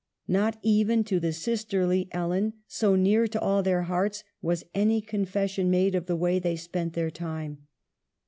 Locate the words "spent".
6.55-6.93